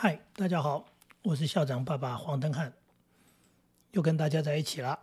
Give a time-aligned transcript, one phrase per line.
[0.00, 0.86] 嗨，大家好，
[1.22, 2.72] 我是校长爸爸黄登汉，
[3.90, 4.96] 又跟大家在一起了。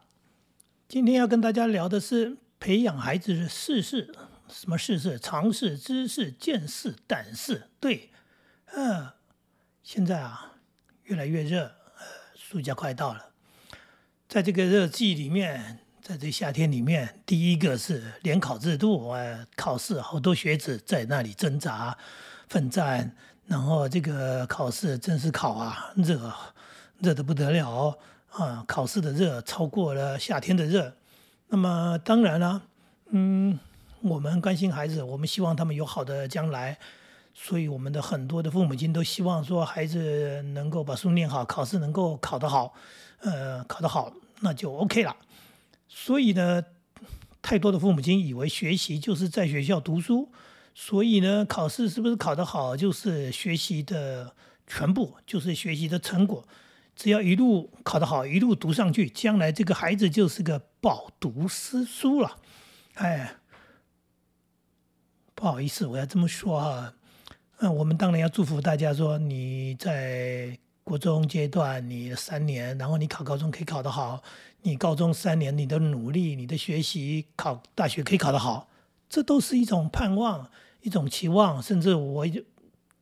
[0.87, 4.15] 今天要跟大家聊的是培养孩子的试事，
[4.47, 5.19] 什么试事？
[5.19, 7.69] 尝试、知识、见识、胆识。
[7.81, 8.11] 对，
[8.67, 9.15] 呃，
[9.83, 10.53] 现在啊，
[11.03, 13.33] 越来越热，呃，暑假快到了，
[14.29, 21.97] 在这个热季里面，在这夏天里面，第一个是联考制度，呃，考试好多学子在那里挣扎
[22.47, 23.17] 奋战。
[23.47, 26.33] 然后这个考试真是考啊，热，
[26.99, 27.95] 热的不得了
[28.31, 28.63] 啊！
[28.67, 30.91] 考试的热超过了夏天的热。
[31.49, 32.63] 那么当然了，
[33.11, 33.59] 嗯，
[34.01, 36.79] 我们关心孩子，我们希望他们有好的将来，
[37.35, 42.73] 所以我们的很多的父母亲都希望说孩子能够把书念好，考试能够考得好，
[43.19, 45.15] 呃，考得好那就 OK 了。
[45.87, 46.63] 所以呢，
[47.43, 50.31] 太多的父母亲以为学习就是在学校读书。
[50.77, 54.35] 所以呢，考试是不是考得好，就是学习的
[54.67, 56.45] 全部，就是学习的成果。
[56.97, 62.37] 只要一路考得好，一路读上去，将来这个孩子就是个饱读诗书了。
[62.95, 63.37] 哎，
[65.33, 66.93] 不好意思，我要这么说啊。
[67.59, 74.21] 嗯，我们当然要祝福大家，说你在国中阶段，你三年，然后你考高中可以考得好，
[74.63, 78.67] 你高中三年你的努力，你的学习，考大学可以考得好，
[79.07, 80.51] 这都是一种盼望。
[80.85, 82.23] 一种期望，甚至我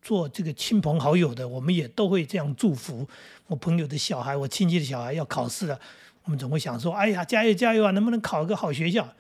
[0.01, 3.05] 做这个亲朋好友的，我们也都会这样祝福
[3.47, 5.77] 我朋友的小孩，我亲戚的小孩要考试了，
[6.23, 9.13] 我们总会想说：“哎呀，加油加油啊，能不能考个好学校？”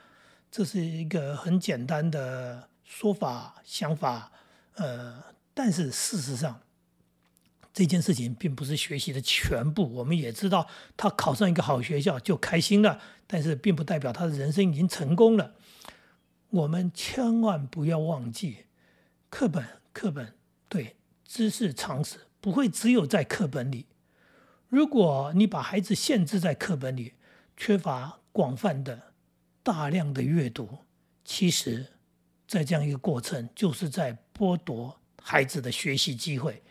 [0.49, 4.31] 这是一个很简单的说法想法，
[4.75, 5.21] 呃，
[5.53, 6.61] 但是事实上，
[7.73, 9.93] 这件事情并不是学习的全部。
[9.93, 15.53] 我们也知道，他考上一个好学校就开心了，但是并不代表他的人生已经成功了。
[16.53, 18.65] 我们千万不要忘记，
[19.31, 20.35] 课本，课本，
[20.69, 20.95] 对，
[21.25, 23.87] 知识常识不会只有在课本里。
[24.69, 27.13] 如果你把孩子限制在课本里，
[27.57, 29.13] 缺乏广泛的、
[29.63, 30.69] 大量的阅读，
[31.25, 31.87] 其实，
[32.47, 36.61] 在这样一个过程，就是在剥夺孩子的学习机会。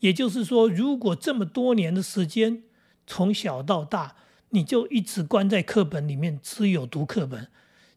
[0.00, 2.64] 也就是说，如果这么多年的时间，
[3.06, 4.16] 从小到大，
[4.50, 7.48] 你就一直关在课本里面，只有读课本。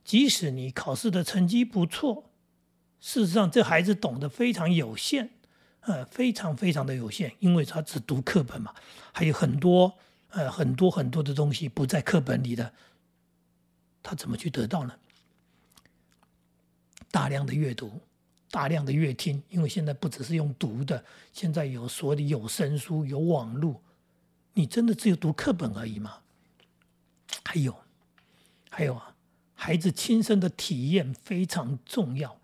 [0.04, 2.30] 即使你考试的成绩不错，
[3.00, 5.30] 事实上这孩子懂得非常有限，
[5.82, 8.74] 呃，非常非常的有限，因为他只读课本嘛，
[9.12, 9.94] 还有很多
[10.30, 12.74] 呃很多很多的东西不在课本里的，
[14.02, 14.94] 他怎么去得到呢？
[17.10, 18.02] 大量的阅读，
[18.50, 23.82] 大量的阅听，因为现在不只是用读的，现在有所谓的有声书、有网络，
[24.54, 26.18] 你真的只有读课本而已吗？
[27.46, 27.76] 还有，
[28.70, 29.13] 还有啊。
[29.56, 32.42] 孩子亲身的体验非常重要，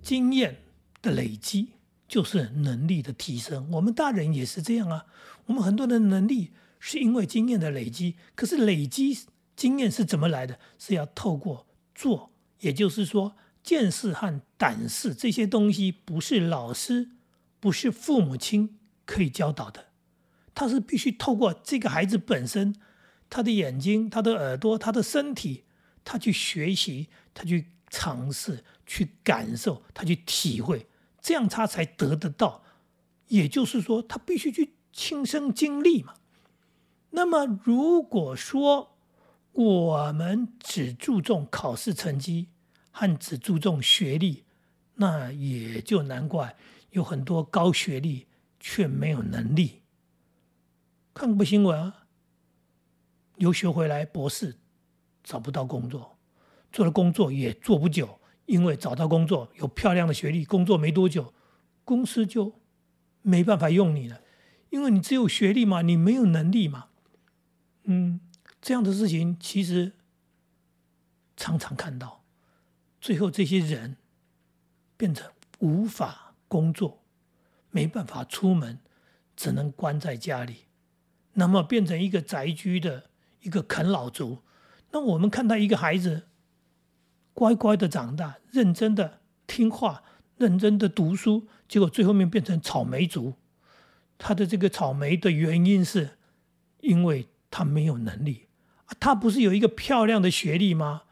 [0.00, 0.62] 经验
[1.02, 1.72] 的累积
[2.08, 3.68] 就是能力的提升。
[3.72, 5.06] 我们大人也是这样啊，
[5.46, 8.16] 我们很多的能力是因为经验的累积。
[8.34, 9.18] 可是累积
[9.54, 10.58] 经验是怎么来的？
[10.78, 12.30] 是要透过做，
[12.60, 17.10] 也就是说，见识和胆识这些东西不是老师、
[17.60, 19.86] 不是父母亲可以教导的，
[20.54, 22.76] 他是必须透过这个孩子本身，
[23.28, 25.64] 他的眼睛、他的耳朵、他的身体。
[26.04, 30.86] 他去学习，他去尝试，去感受，他去体会，
[31.20, 32.62] 这样他才得得到。
[33.28, 36.14] 也就是说，他必须去亲身经历嘛。
[37.10, 38.96] 那么，如果说
[39.52, 42.48] 我们只注重考试成绩
[42.90, 44.44] 和只注重学历，
[44.94, 46.56] 那也就难怪
[46.90, 48.26] 有很多高学历
[48.58, 49.82] 却没有能力。
[51.14, 52.06] 看过新闻啊，
[53.36, 54.58] 留学回来博士。
[55.22, 56.16] 找不到工作，
[56.72, 61.32] 做了工作也做不久，因为找到工作有漂亮的学历，工作没多久，
[61.84, 62.60] 公司就
[63.22, 64.20] 没办法用你了，
[64.70, 66.86] 因为你只有学历嘛，你没有能力嘛。
[67.84, 68.20] 嗯，
[68.60, 69.92] 这样的事情其实
[71.36, 72.24] 常常看到，
[73.00, 73.96] 最后这些人
[74.96, 75.30] 变成
[75.60, 77.02] 无法工作，
[77.70, 78.80] 没办法出门，
[79.36, 80.66] 只能关在家里，
[81.34, 83.10] 那么变成一个宅居的
[83.40, 84.42] 一个啃老族。
[84.92, 86.28] 那我们看到一个孩子
[87.34, 90.02] 乖乖的长大，认真的听话，
[90.36, 93.34] 认真的读书，结果最后面变成草莓族。
[94.18, 96.18] 他的这个草莓的原因是，
[96.80, 98.46] 因为他没有能力。
[99.00, 101.02] 他不是有一个漂亮的学历吗？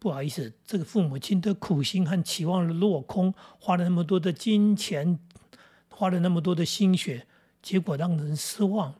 [0.00, 5.18] 不好意思，这个父母亲的苦心和期望落空，花了那么多的金钱，
[5.88, 7.26] 花了那么多的心血，
[7.62, 8.96] 结果让人失望。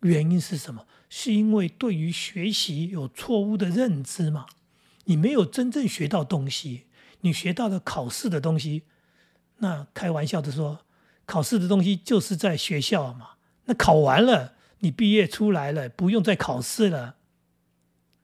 [0.00, 0.86] 原因是什么？
[1.08, 4.46] 是因为对于学习有错误的认知吗？
[5.04, 6.86] 你没有真正学到东西，
[7.20, 8.82] 你学到了考试的东西。
[9.58, 10.80] 那开玩笑的说，
[11.24, 13.30] 考试的东西就是在学校嘛。
[13.66, 17.16] 那考完了，你毕业出来了，不用再考试了。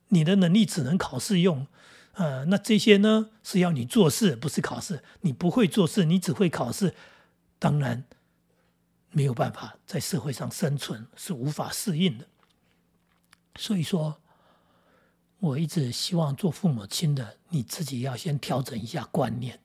[0.08, 1.66] 你的能力只能考试用，
[2.14, 5.02] 呃，那这些呢是要你做事，不是考试。
[5.22, 6.94] 你不会做事，你只会考试，
[7.58, 8.04] 当然
[9.12, 12.26] 没有办法在社会上生存，是无法适应的。
[13.56, 14.20] 所以说，
[15.38, 19.61] 我一直希望做父母亲的，你自己要先调整一下观念。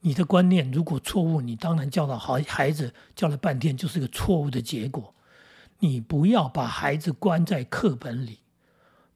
[0.00, 5.14] 你的观念如果错误，你当然教导好孩子，教了半天就是个错误的结果。
[5.80, 8.40] 你不要把孩子关在课本里。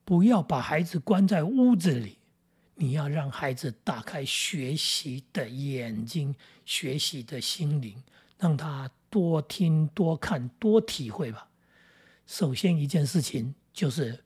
[0.03, 2.19] 不要把孩子关在屋子里，
[2.75, 6.35] 你要让孩子打开学习的眼睛、
[6.65, 8.03] 学习的心灵，
[8.37, 11.49] 让他多听、多看、多体会吧。
[12.27, 14.25] 首先一件事情就是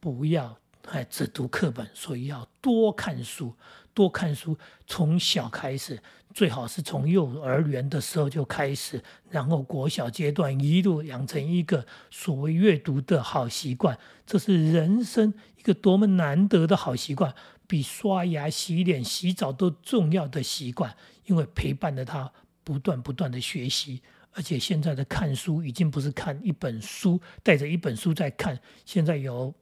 [0.00, 0.58] 不要
[0.88, 3.54] 哎只读课本，所以要多看书。
[3.94, 4.56] 多看书，
[4.86, 6.02] 从小开始，
[6.32, 17.34] 最好是从幼儿园的时候就开始，然后国小阶段一路养成一个所谓阅读的好习惯，这是人生一个多么难得的好习惯，
[17.66, 20.96] 比刷牙、洗脸、洗澡都重要的习惯，
[21.26, 22.32] 因为陪伴着他
[22.64, 24.00] 不断不断的学习，
[24.32, 29.54] 而且现在的看书已经不是看一本书，带着一本书在看，现在有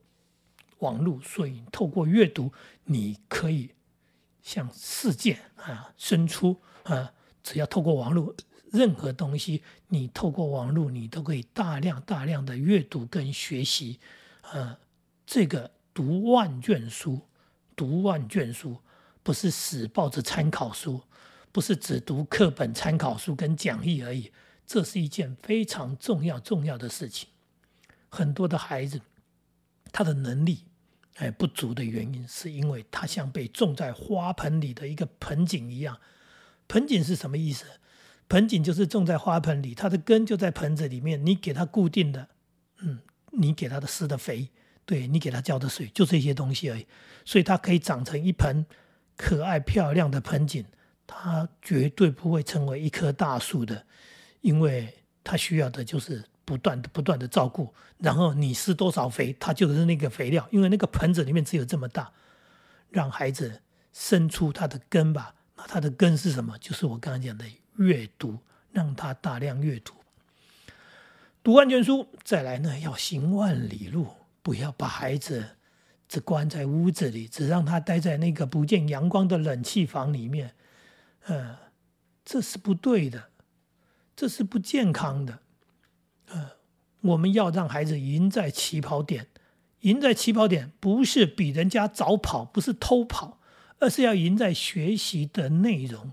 [0.79, 2.53] 网络，所以透过阅读，
[2.85, 3.71] 你可以。
[4.43, 7.13] 向世界啊伸出啊，
[7.43, 8.35] 只要透过网络，
[8.73, 14.01] 任何东西你透过网络，你都可以大量大量的阅读跟学习。
[14.51, 14.79] 呃，
[15.27, 17.21] 这个读万卷书，
[17.77, 18.79] 读万卷书
[19.23, 21.03] 不是死抱着参考书，
[21.53, 24.33] 不是只读课本参考书跟讲义而已，
[24.71, 27.29] 这是一件非常重要重要的事情。
[28.09, 29.01] 很多的孩子，
[29.91, 30.61] 他的能力。
[31.17, 35.99] 哎，不足的原因是因为他像被种在花盆里的一个盆景一样。
[36.69, 37.65] 盆景是什么意思？
[38.29, 42.29] 盆景就是种在花盆里，它的根就在盆子里面，你给它固定的，
[42.79, 43.01] 嗯，
[43.33, 44.51] 你给它的施的肥，
[44.87, 46.87] 对你给它浇的水，就这些东西而已。
[47.25, 48.65] 所以它可以长成一盆
[49.17, 50.65] 可爱漂亮的盆景，
[51.09, 53.85] 它绝对不会成为一棵大树的，
[54.41, 56.25] 因为他需要的就是。
[56.43, 60.49] 不断的、不断的照顾，然后你施多少肥，它就是那个肥料。
[60.51, 62.11] 因为那个盆子里面只有这么大，
[62.89, 65.37] 让孩子生出他的根吧。
[65.55, 66.59] 那他的根是什么？
[66.59, 67.45] 就是我刚刚讲的
[67.77, 68.37] 阅读，
[68.73, 69.95] 让他大量阅读，
[71.45, 72.09] 读万卷书。
[72.25, 74.09] 再来呢，要行万里路，
[74.43, 75.51] 不要把孩子
[76.09, 80.57] 只关在屋子里，只让他待在那个不见阳光的冷气房里面。
[81.27, 81.57] 呃，
[82.25, 83.29] 这是不对的，
[84.21, 85.39] 这是不健康的。
[86.27, 86.51] 呃，
[87.01, 89.29] 我们要让孩子赢在起跑点，
[89.81, 93.41] 赢在起跑点不是比人家早跑，不是偷跑，
[93.79, 96.13] 而是要赢在学习的内容。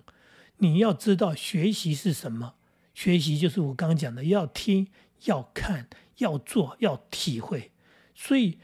[0.60, 2.54] 你要知道学习是什么，
[2.94, 4.88] 学习就是我刚刚讲的，要听、
[5.26, 5.90] 要看、
[6.20, 7.74] 要做、要体会。
[8.16, 8.58] 所以，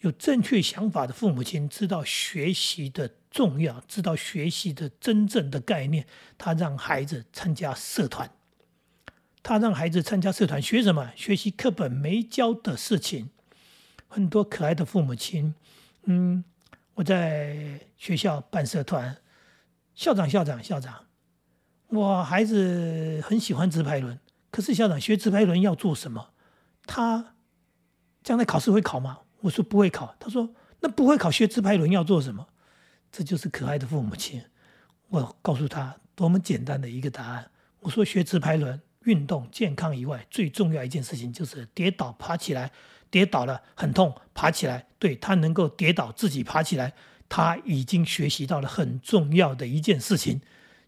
[0.00, 6.06] 有正确想法的父母亲知道学习的重要，知道学习的真正的概念，
[6.38, 8.30] 他让孩子参加社团。
[9.46, 11.12] 他让孩子参加社团学什么？
[11.14, 13.30] 学习课本没教的事情。
[14.08, 15.54] 很多可爱的父母亲，
[16.06, 16.42] 嗯，
[16.94, 19.18] 我在学校办社团，
[19.94, 21.04] 校长、校长、校长，
[21.90, 24.18] 我孩子很喜欢直排轮，
[24.50, 26.30] 可是校长学直排轮要做什么？
[26.84, 27.36] 他
[28.24, 29.20] 将来考试会考吗？
[29.42, 30.16] 我说不会考。
[30.18, 32.48] 他说那不会考学直排轮要做什么？
[33.12, 34.42] 这就是可爱的父母亲。
[35.06, 37.48] 我告诉他多么简单的一个答案。
[37.78, 38.82] 我说学直排轮。
[39.06, 42.70] 运动健康以外，最重要一件事情就是跌倒爬起来，
[43.10, 46.92] 跌倒了很痛，爬起来，对他能够跌倒自己爬起来，
[47.28, 50.40] 他已经学习到了很重要的一件事情，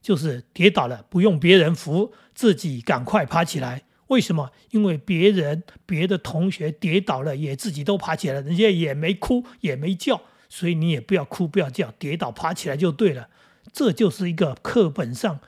[0.02, 3.84] 就是跌倒了不用别人扶，自己赶快爬起来。
[4.08, 4.50] 为什么？
[4.70, 13.28] 因为别人别的同学跌倒了也自己都爬起来，人家也没哭也没叫，所以你也不要哭不要叫，跌倒爬起来就对了。
[13.72, 15.38] 这就是一个课本上。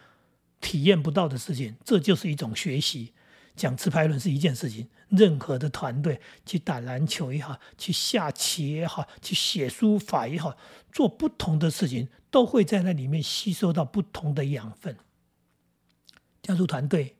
[0.61, 3.13] 体验不到的事情，这就是一种学习。
[3.57, 10.57] 讲持牌轮是一件事情，任何的团队去打篮球也好，去下棋也好，去写书法也好，
[10.93, 14.97] 做不同的事情，都会在那里面吸收到不同的养分。
[16.41, 17.17] 加入团队，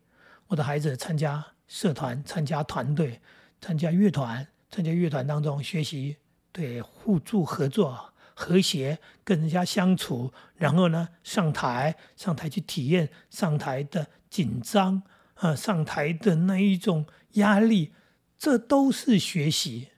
[0.47, 3.21] 我的孩子参加社团、参加团队、
[3.61, 6.17] 参加乐团，参加乐团当中学习
[6.53, 8.15] 对互助合作。
[8.35, 15.03] 和谐跟人家相处，然后呢上台上台去体验上台的紧张
[15.35, 17.93] 啊，上台的那一种压力，
[18.39, 19.89] 这都是学习，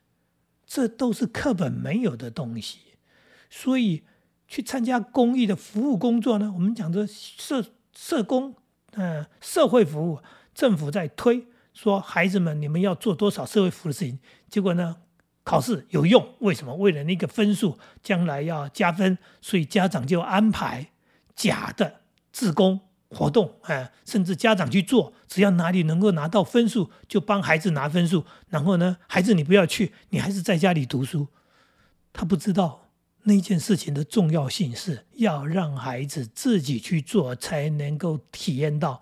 [0.67, 2.79] 这都是课本没有的东西。
[3.51, 4.05] 所以
[4.49, 8.55] 去参加公益的服务工作呢，我们讲的社社工
[8.93, 10.21] 嗯，社会服务，
[10.55, 14.97] 政府在推说孩子们你们要做多少社会服务的事情，结果呢，
[15.45, 16.75] 考试有用，为什么？
[16.77, 20.91] 为了那个分数，将来要加分，所以家长就安排
[21.35, 22.01] 假的
[22.33, 31.29] 自工活动，哎，甚至家长去做，只要哪里能够拿到分数，就帮孩子拿分数，然后呢，孩子你不要去，你还是在家里读书，
[32.13, 32.81] 他不知道。
[33.25, 39.01] 那件事情的重要性是要让孩子自己去做，才能够体验到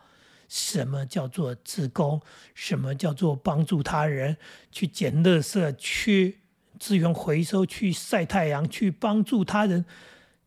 [0.51, 2.21] 什么叫做自工，
[2.55, 4.37] 什么叫做帮助他人，
[4.71, 6.41] 去捡垃圾，去
[6.79, 9.87] 资源回收，去晒太阳，去帮助他人。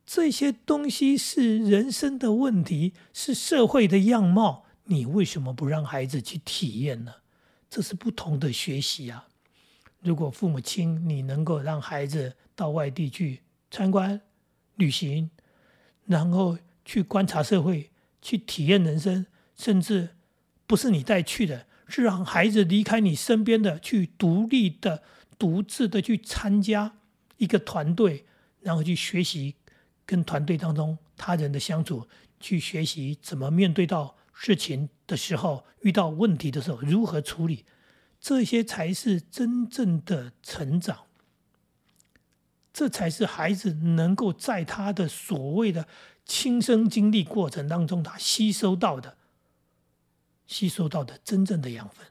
[0.05, 4.65] 这些东西是人生的问题，是社会的样貌。
[4.83, 7.13] 你为什么不让孩子去体验呢？
[7.67, 9.27] 这是不同的学习啊！
[10.01, 13.41] 如果父母亲你能够让孩子到外地去。
[13.75, 14.21] 参观、
[14.75, 15.31] 旅行，
[16.05, 16.55] 然后
[16.85, 17.89] 去观察社会，
[18.21, 19.25] 去体验人生，
[19.63, 20.09] 甚至
[20.67, 25.01] 不是你带去的，是让孩子离开你身边的，去独立的、
[25.39, 26.97] 独自的去参加
[27.37, 28.25] 一个团队，
[28.59, 29.55] 然后去学习
[30.05, 32.05] 跟团队当中他人的相处，
[32.41, 37.63] 去学习怎么面对到事情的时候，遇到问题的时候如何处理，
[38.19, 41.05] 这些才是真正的成长。
[42.73, 45.87] 这才是孩子能够在他的所谓的
[46.25, 49.15] 亲身经历过程当中，他吸收到的、
[50.45, 52.05] 吸收到的真正的养分。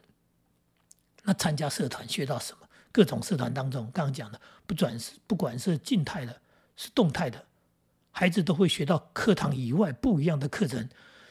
[1.25, 2.69] 那参加社团学到什么？
[2.91, 6.43] 各种社团当中，刚刚讲的，不转是不管是静态的，
[6.77, 7.47] 是动态的，
[8.11, 10.89] 孩子都会学到课堂以外不一样的课程。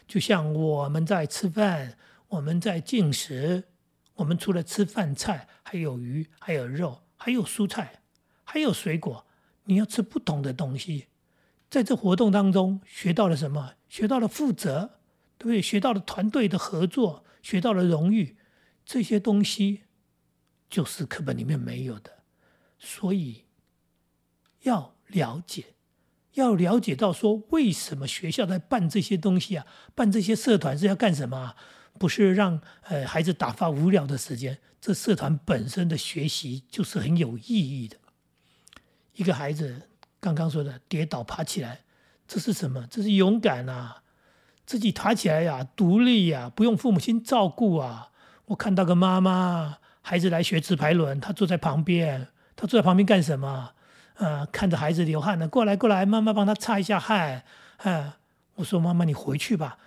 [0.07, 1.97] 就像我们在吃饭，
[2.29, 3.65] 我们在进食，
[4.15, 8.01] 我们除了吃饭菜，还有鱼，还有肉，还有蔬菜。
[8.43, 9.25] 还有水果，
[9.63, 11.07] 你要吃不同的东西，
[11.69, 13.75] 在这活动当中学到了什么？
[13.87, 14.99] 学到了负责，
[15.47, 15.61] 对？
[15.61, 18.37] 学到了团队的合作，学到了荣誉，
[18.85, 19.83] 这些东西
[20.69, 22.23] 就是课本里面没有的。
[22.79, 23.45] 所以
[24.61, 25.75] 要了解，
[26.33, 29.65] 要了解到说，为什么学校在办这些东西啊？
[29.93, 31.55] 办这些社团是要干什么？
[31.99, 37.43] 不是让呃孩子打发无聊的时间，这社团本身的学习就是很有意
[37.83, 37.97] 义的。
[39.13, 41.81] 一个孩子刚刚说的跌倒爬起来，
[42.27, 42.87] 这是什么？
[42.89, 44.01] 这是勇敢啊！
[44.71, 48.07] 自己爬起来呀，独立呀，不用父母亲照顾啊！
[48.45, 53.71] 我看到个妈妈，孩子来学直排轮，她坐在旁边，她坐在旁边干什么？
[54.15, 57.43] 呃，看着孩子流汗呢，过来过来，妈妈帮他擦一下汗。
[57.83, 58.19] 啊，
[58.55, 59.77] 我说妈妈你回去吧。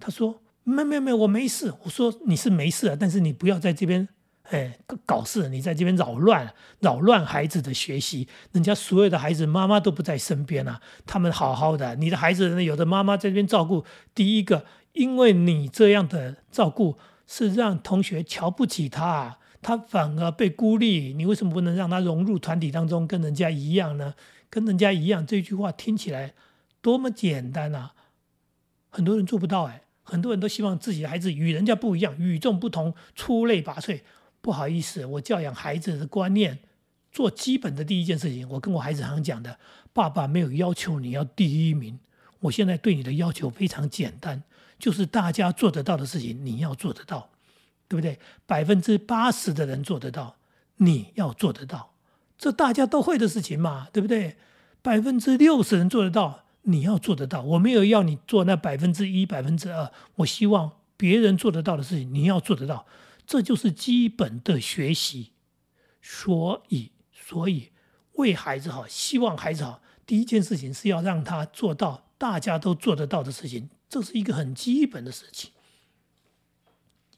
[0.00, 1.74] 她说没没没，我没事。
[1.82, 4.08] 我说你是没事啊，但是你不要在这边。
[4.52, 5.48] 哎，搞事！
[5.48, 8.28] 你在这边扰乱，扰乱孩子的学习。
[8.52, 11.96] 人家所有的孩子妈妈都不在身边啊，他们好好的。
[11.96, 13.82] 你的孩子有的妈妈在这边照顾。
[14.14, 21.14] 第一个，因为你这样的照顾是让同学瞧不起他，他反而被孤立。
[21.14, 24.14] 你为什么不能让他融入团体当中，跟人家一样呢？
[24.50, 26.34] 跟人家一样，这句话听起来
[26.82, 27.94] 多么简单啊！
[28.90, 34.02] 很多人做不到哎，很多人都希望自己的孩子与人家不一样，与众不同，出类拔萃。
[34.42, 36.58] 不好意思，我教养孩子的观念，
[37.10, 39.58] 做基本的第一件事情，我跟我孩子常讲的：
[39.94, 41.98] 爸爸没有要求你要第一名，
[42.40, 44.42] 我现在对你的要求非常简单，
[44.78, 47.30] 就是大家做得到的事情你要做得到，
[47.86, 48.18] 对不对？
[48.44, 50.34] 百分之八十的人做得到，
[50.78, 51.94] 你要做得到，
[52.36, 54.36] 这大家都会的事情嘛，对不对？
[54.82, 57.42] 百分之六十人做得到，你要做得到。
[57.42, 62.84] 我没有要你做那百分之一、百分之二，我希望别人做得到的事情你要做得到。
[63.26, 65.32] 这就是基本的学习，
[66.00, 67.70] 所以，所以
[68.14, 75.52] 为孩子好，希望孩子好，第一件事情是要让他做到大家都做得到的事情，这是一个很基本的事情。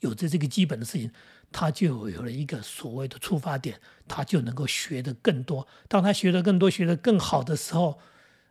[0.01, 1.11] 有着这个基本的事情，
[1.51, 5.67] 他就有了一个所谓的出发点，他就能够学得更多。
[5.87, 7.99] 当他学得更多、学得更好的时候，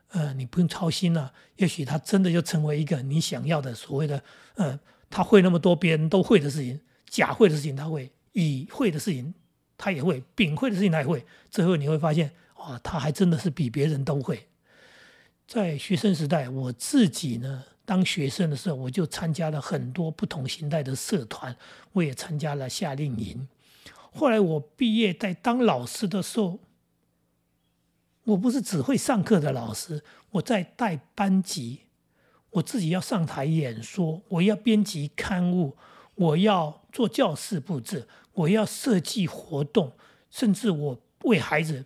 [0.09, 1.33] 呃，你不用操心了。
[1.57, 4.25] 也许他真的就成为一个你想要的所谓的，
[4.57, 6.81] 呃，他会那么多别人都会的事情。
[7.14, 9.33] 甲会的事情他会，乙会的事情
[9.78, 11.25] 他也会，丙会的事情他也会。
[11.49, 14.49] 最后你会发现，哇，他还真的是比别人都会。
[15.47, 21.56] 在学生时代，我自己呢，当学生的时候，我就参加了很多不同形态的社团，
[21.92, 23.47] 我也参加了夏令营。
[24.12, 26.59] 后来我毕业在当老师的时候，
[28.25, 30.02] 我不是只会上课的老师，
[30.33, 31.83] 我在带班级，
[32.50, 35.76] 我自己要上台演说，我要编辑刊物。
[36.14, 39.92] 我要做教室布置，我要设计活动，
[40.30, 41.85] 甚至我为孩子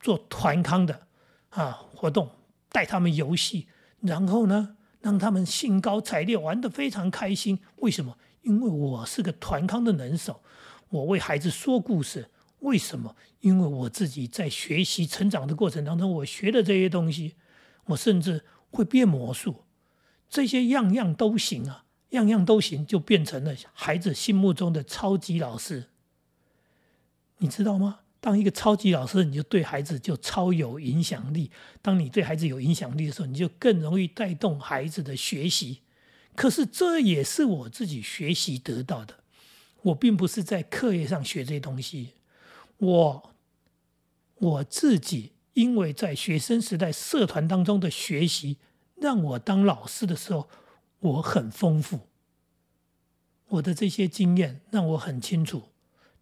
[0.00, 1.06] 做团康的
[1.50, 2.30] 啊活动，
[2.68, 3.68] 带他们游戏，
[4.00, 7.58] 然后呢，让他们兴高采烈，玩得非常开心。
[7.76, 8.16] 为什么？
[8.42, 10.42] 因为我是个团康的能手，
[10.88, 12.28] 我为孩子说故事。
[12.58, 13.14] 为什么？
[13.40, 17.34] 因为我自己在学习成长的过程当中，我学的这些东西，
[17.86, 19.64] 我甚至会变魔术，
[20.28, 25.88] 这些样样都行啊，样样都行，就变成了孩子心目中的超级老师。
[27.38, 27.98] 你知道吗？
[28.20, 31.50] 当一个超级老师，你就对孩子就超有影响力。
[31.82, 35.80] 当你对孩子有影响力的时候，你就更容易带动孩子的学习。
[36.36, 39.18] 可是这也是我自己学习得到的。
[39.82, 42.10] 我并不是在课业上学这些东西，
[42.78, 43.34] 我
[44.36, 48.58] 我自己因为在学生时代社团当中的学习，
[48.94, 50.48] 让我当老师的时候
[51.02, 52.08] 我很丰富。
[53.48, 55.64] 我的这些经验让我很清楚。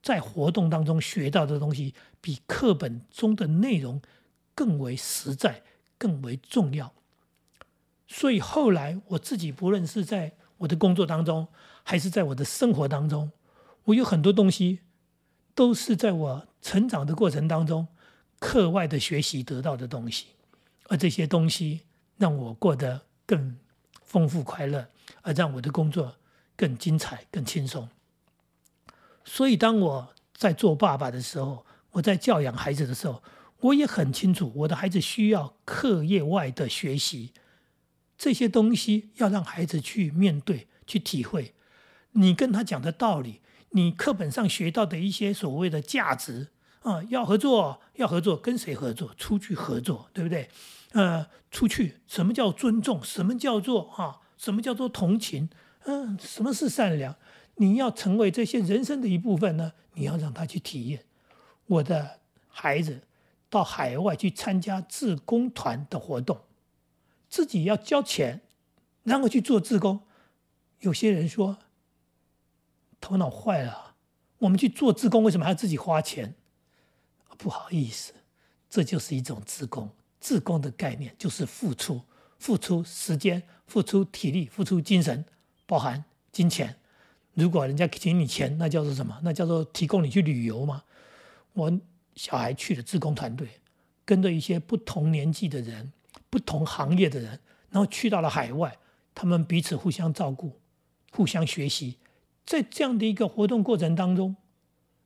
[0.02, 4.00] 在活动当中学到的东西，比课本中的内容
[4.54, 5.62] 更为实在、
[5.98, 6.94] 更为重要。
[8.06, 11.46] 所以后来我自己，不论是在我的工作当中，
[11.82, 13.30] 还是在我的生活当中，
[13.84, 14.80] 我有很多东西
[15.54, 17.86] 都是在我成长的过程当中
[18.38, 20.28] 课外的学习得到的东西，
[20.88, 21.82] 而这些东西
[22.16, 23.58] 让我过得更
[24.10, 24.88] 丰富快乐，
[25.22, 26.16] 而让我的工作
[26.56, 27.88] 更精彩、更轻松。
[29.24, 33.22] 所以，当我在做爸爸的时候，我在教养孩子的时候，
[33.60, 37.32] 我也很清楚，我的孩子需要课业外的学习，
[38.18, 41.54] 这些东西要让孩子去面对、去体会。
[42.12, 43.40] 你跟他讲的道理，
[43.70, 46.48] 你课本上学到的一些所谓的价值
[46.80, 49.12] 啊，要合作，要合作，跟谁合作？
[49.14, 50.48] 出去合作，对不对？
[50.92, 53.02] 呃，出去，什么叫尊重？
[53.04, 54.20] 什么叫做啊？
[54.36, 55.48] 什么叫做同情？
[55.84, 57.14] 嗯，什么是善良？
[57.56, 59.72] 你要成为这些人生的一部分呢？
[59.94, 61.04] 你要让他去体验。
[61.66, 63.02] 我的孩子
[63.50, 66.40] 到海外去参加志工团的活动，
[67.28, 68.40] 自己要交钱，
[69.02, 70.00] 然后去做志工。
[70.80, 71.58] 有些人说
[73.00, 73.94] 头脑坏了，
[74.38, 76.34] 我们去做志工为什么还要自己花钱？
[77.42, 78.12] 不好意思，
[78.68, 79.88] 这就是一种自工。
[80.20, 82.02] 自工的概念就是付出，
[82.38, 85.24] 付出时间，付出体力，付出精神，
[85.64, 86.76] 包含金钱。
[87.32, 89.18] 如果人家给你钱，那叫做什么？
[89.22, 90.84] 那叫做提供你去旅游吗？
[91.54, 91.80] 我
[92.14, 93.48] 小孩去了自工团队，
[94.04, 95.90] 跟着一些不同年纪的人、
[96.28, 98.76] 不同行业的人，然后去到了海外，
[99.14, 100.60] 他们彼此互相照顾、
[101.12, 101.96] 互相学习。
[102.44, 104.36] 在这样的一个活动过程当中，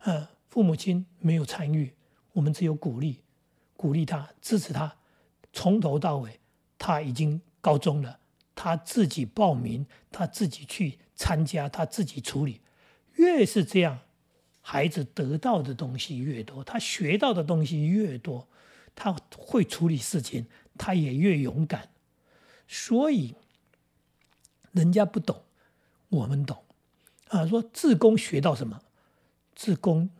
[0.00, 1.94] 嗯，父母亲没有参与，
[2.34, 3.20] 我们只有鼓励，
[3.76, 4.94] 鼓励他，支持他，
[5.52, 6.38] 从头到尾，
[6.78, 8.20] 他已经高中了，
[8.54, 10.98] 他自己报名，他自己去。
[11.16, 12.60] 参加他自己处理，
[13.14, 14.00] 越是这样，
[14.60, 18.48] 孩子得到的东西越多，他学到的东西越多，
[18.96, 21.88] 他会处理事情，他也越勇敢。
[22.66, 23.36] 所以，
[24.72, 25.44] 人家不懂，
[26.08, 26.64] 我们懂。
[27.28, 28.82] 啊，说自工学到什么？
[29.54, 30.10] 自工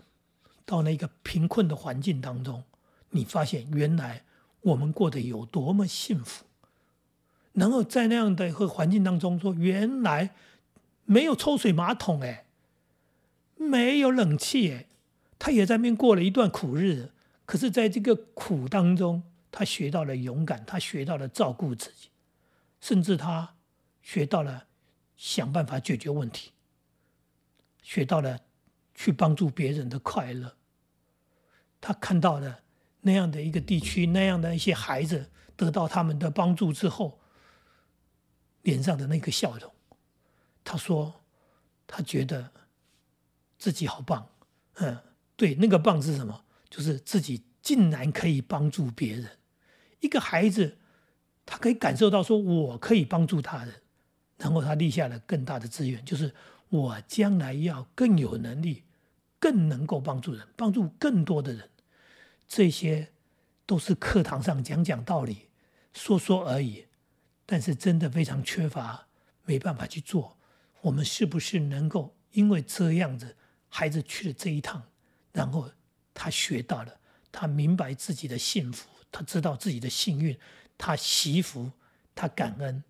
[0.64, 2.64] 到那个贫困的环境当中，
[3.10, 4.24] 你发现原来
[4.60, 6.44] 我们过得有多么幸福。
[7.52, 10.34] 然后在那样的一个环境当中，说原来。
[11.06, 12.46] 没有抽水马桶哎，
[13.56, 14.86] 没有冷气哎，
[15.38, 17.12] 他也在那边过了一段苦日子。
[17.44, 19.22] 可是，在这个苦当中，
[19.52, 22.08] 他学到了勇敢，他学到了照顾自己，
[22.80, 23.56] 甚至他
[24.00, 24.64] 学到了
[25.18, 26.52] 想办法解决问题，
[27.82, 28.40] 学到了
[28.94, 30.56] 去帮助别人的快乐。
[31.80, 32.60] 他看到了
[33.00, 37.20] 那样的一个地区，那样的一些孩子得到他们的帮助之后，
[38.62, 39.70] 脸上的那个笑容。
[40.62, 41.22] 他说
[41.86, 42.50] ：“他觉得
[43.58, 44.26] 自己好棒，
[44.76, 44.98] 嗯，
[45.36, 46.44] 对，那个棒是什么？
[46.70, 49.38] 就是自己竟然可以帮助别人。
[50.00, 50.78] 一个孩子，
[51.44, 53.82] 他可以感受到说，我可以帮助他人，
[54.44, 56.30] 然后他立下了更大的志愿，就是
[56.68, 58.82] 我将来要更有能力，
[59.38, 61.70] 更能够帮助人，帮助更多的人。
[62.46, 63.08] 这些
[63.64, 65.48] 都是课堂上讲讲道理，
[65.94, 66.84] 说说而已，
[67.46, 69.06] 但是真的非常缺乏，
[69.46, 70.36] 没办法去做。”
[70.82, 73.34] 我们是不是能够因为这样子，
[73.70, 74.82] 孩子去了这一趟，
[75.32, 75.70] 然后
[76.12, 77.00] 他学到了，
[77.32, 80.38] 他明白自己的幸福，他知道自己的幸运，
[80.76, 81.70] 他惜福，
[82.14, 82.84] 他感恩，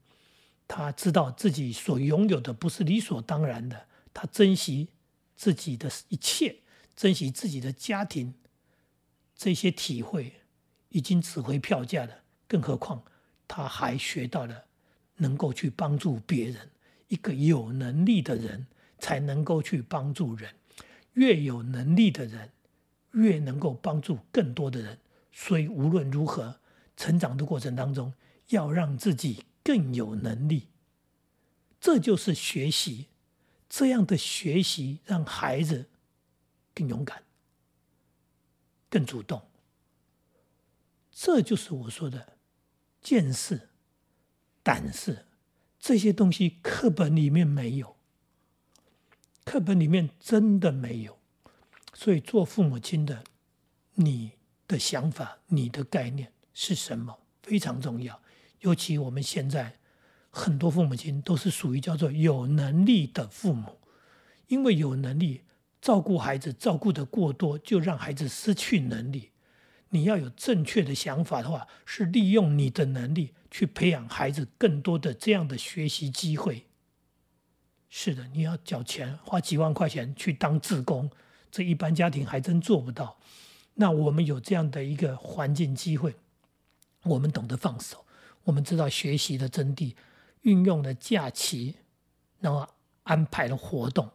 [0.67, 4.89] 他知道自己所拥有的不是理所当然的，他珍惜
[5.37, 6.57] 自己的一切，
[6.97, 8.35] 珍惜自己的家庭，
[9.37, 10.41] 这些体会
[10.89, 12.23] 已经值回票价了。
[12.47, 13.03] 更何况
[13.47, 14.65] 他还学到了
[15.17, 16.71] 能够去帮助别人。
[17.09, 18.67] 一个有能力的人
[18.99, 20.55] 才能够去帮助人，
[21.13, 22.51] 越有能力的人
[23.13, 24.99] 越能够帮助更多的人。
[25.31, 26.61] 所以无论如何，
[26.97, 28.13] 成长的过程当中，
[28.49, 30.69] 要让自己更有能力。
[31.81, 33.09] 这就是学习，
[33.69, 35.89] 这样的学习让孩子
[36.73, 37.25] 更勇敢、
[38.89, 39.43] 更主动。
[41.11, 42.37] 这就是我说的
[43.01, 43.69] 见识、
[44.63, 45.27] 胆识
[45.79, 47.97] 这些东西，课本里面没有，
[49.45, 51.19] 课本里面真的没有。
[51.93, 53.23] 所以，做父母亲的，
[53.95, 54.33] 你
[54.67, 58.21] 的想法、你的概念是什么，非常重要。
[58.65, 59.75] 尤其我们现在
[60.31, 63.79] 很多父母亲都是属于叫做有能力的父母，
[64.49, 65.43] 因为有能力
[65.83, 69.31] 照顾孩子，照顾的过多，就让孩子失去能力。
[69.91, 76.67] 你要有正确的想法的话，是利用你的能力去培养孩子更多的这样的学习机会。
[77.91, 81.11] 是的，你要缴钱，花几万块钱去当志工。
[81.51, 83.19] 这一般家庭还真做不到。
[83.75, 86.17] 那我们有这样的一个环境机会，
[87.03, 88.04] 我们懂得放手，
[88.45, 89.95] 我们知道学习的真谛，
[90.43, 91.75] 运用了假期，
[92.41, 92.67] 然后
[93.03, 94.09] 安排了活动，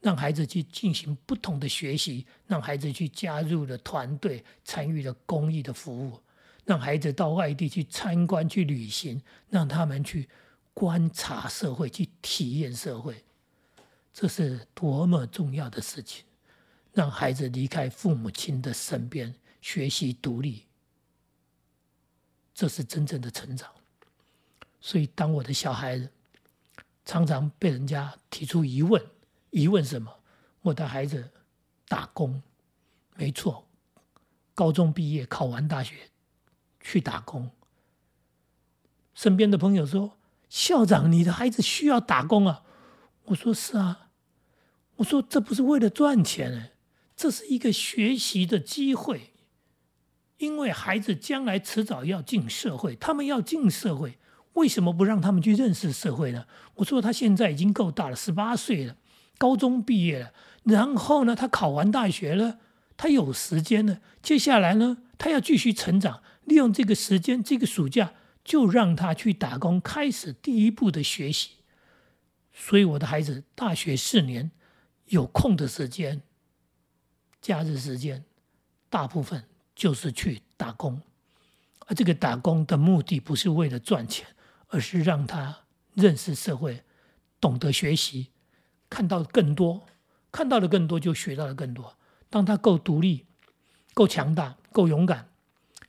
[0.00, 6.20] 让孩子去进行不同的学习，让孩子去加入了团队，参与了公益的服务，
[6.64, 10.28] 让孩子到外地去参观、去旅行，让他们去
[10.72, 13.24] 观察社会、去体验社会，
[14.14, 16.24] 这是多么重要的事情。
[16.92, 20.64] 让孩子离开父母亲的身边，学习独立，
[22.58, 23.70] 这是真正的成长。
[24.80, 26.10] 所以，当我的小孩子
[27.04, 29.00] 常常被人家提出疑问，
[29.50, 30.12] 疑问什么？
[30.62, 31.30] 我的孩子
[31.86, 32.42] 打工，
[33.14, 33.68] 没错，
[34.54, 36.10] 高中毕业考完大学
[36.80, 37.48] 去打工。
[39.14, 40.18] 身边的朋友说
[40.50, 42.64] ：“校长，你的孩子需要打工啊？”
[43.26, 44.10] 我说：“是啊。”
[44.96, 46.72] 我说：“这不是为了赚钱。”
[47.14, 49.32] 这是一个学习的机会，
[50.38, 54.18] 因为孩子将来迟早要进社会，他们要进社会，
[54.54, 56.46] 为什么不让他们去认识社会呢？
[56.76, 58.96] 我说他现在已经够大了，十八岁了，
[59.36, 62.58] 高中毕业了，然后呢，他考完大学了，
[62.96, 71.50] 他有时间了，接下来呢，他要继续成长，利用这个时间，这个暑假就让他去打工，开始第一步的学习。
[72.52, 74.50] 所以我的孩子大学四年
[75.06, 76.22] 有空的时间。
[77.40, 78.24] 假日时间，
[78.90, 79.44] 大部分
[79.78, 81.00] 就是去打工，
[81.86, 84.26] 而这个打工的目的不是为了赚钱，
[84.70, 85.56] 而是让他
[85.94, 86.82] 认识社会，
[87.40, 88.32] 懂得学习，
[88.90, 89.86] 看到更多，
[90.32, 91.96] 看到的更多就学到了更多。
[92.28, 93.26] 当他够独立、
[93.94, 95.28] 够强大、够勇敢，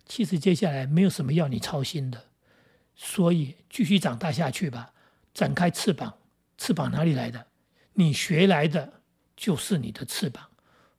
[0.06, 2.28] 其实接下来没有什么要你操心的。
[2.96, 4.94] 所以继续长大下去吧，
[5.34, 6.14] 展开翅膀，
[6.60, 7.48] 翅膀哪里来的？
[7.94, 9.02] 你学来的
[9.36, 10.50] 就是你的翅膀。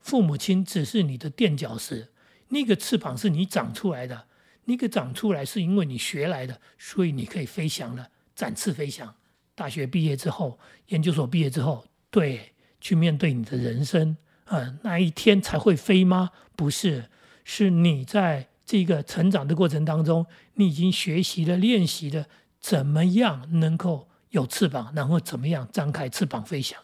[0.00, 2.10] 父母亲只是你的垫脚石，
[2.50, 4.26] 那个翅膀是你长出来的，
[4.66, 9.14] 那个长出来是因为你学来的，所以你可以飞翔了，展翅飞翔。
[9.54, 16.30] 大学毕业之后，研究所毕业之后，对，去面对你的人生，啊，那一天才会飞吗？
[16.56, 17.10] 不是，
[17.44, 22.26] 是你在这个成长的过程当中，你已经学习了、练习了，
[22.58, 26.80] 怎么样能够有翅膀，然后怎么样张开翅膀飞翔。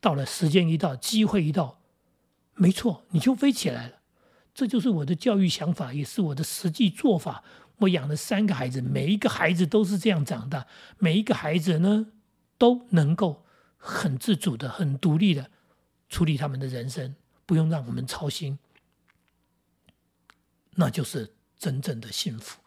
[0.00, 1.80] 到了时间一到，机会一到。
[2.54, 4.01] 没错，你就飞起来了。
[4.54, 7.42] 这就是我的教育想法，也是我的实际做法。
[7.78, 10.66] 我养了三个孩子，每一个孩子都是这样长大。
[10.98, 12.06] 每一个孩子呢，
[12.58, 13.44] 都能够
[13.76, 15.50] 很自主的、很独立的
[16.08, 18.58] 处理他们的人生，不用让我们操心。
[20.74, 22.60] 那就是真正的幸福，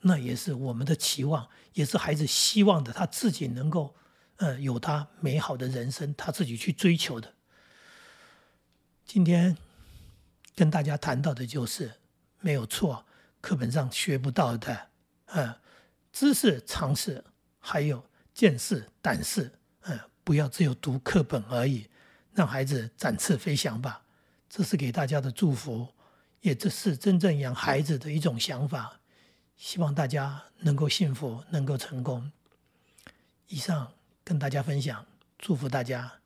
[0.00, 3.94] 那也是我们的期望，也是孩子希望的，他自己能够，
[4.36, 7.34] 呃，有他美好的人生，他自己去追求的。
[9.04, 9.56] 今天
[10.62, 11.92] 跟大家谈到的就是
[12.38, 13.04] 没有错，
[13.40, 14.90] 课本上学不到的，
[15.24, 15.56] 呃，
[16.12, 17.24] 知识、常识，
[17.58, 21.90] 还有见识、胆识，呃，不要只有读课本而已，
[22.32, 24.04] 让孩子展翅飞翔吧。
[24.48, 25.88] 这是给大家的祝福，
[26.42, 29.00] 也这是真正养孩子的一种想法。
[29.56, 32.30] 希望大家能够幸福，能够成功。
[33.48, 35.04] 以上跟大家分享，
[35.40, 36.21] 祝福大家。